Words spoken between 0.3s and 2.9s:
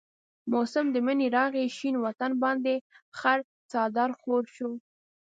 موسم د منی راغي شين وطن باندي